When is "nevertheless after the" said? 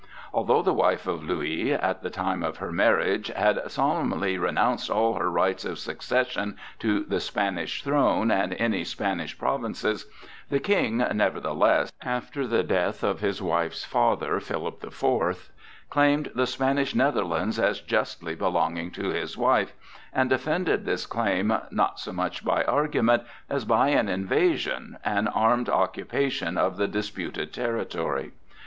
11.13-12.63